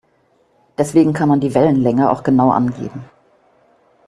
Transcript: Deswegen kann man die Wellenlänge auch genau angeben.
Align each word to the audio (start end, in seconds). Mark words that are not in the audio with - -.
Deswegen 0.79 1.13
kann 1.13 1.29
man 1.29 1.41
die 1.41 1.53
Wellenlänge 1.53 2.09
auch 2.09 2.23
genau 2.23 2.49
angeben. 2.49 3.05